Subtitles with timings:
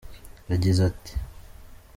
[0.51, 1.11] Yagize ati